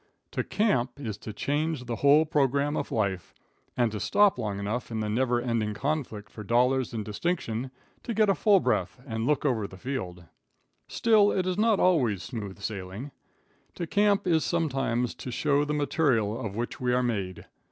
[0.31, 3.35] To camp, is to change the whole programme of life,
[3.77, 7.69] and to stop long enough in the never ending conflict for dollars and distinction,
[8.01, 10.23] to get a full breath and look over the field.
[10.87, 13.11] Still, it is not always smooth sailing.
[13.75, 17.45] To camp, is sometimes to show the material of which we are made.